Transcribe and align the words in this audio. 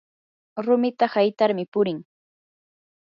rumita 0.65 1.07
haytarmi 1.17 1.67
purin 1.73 2.01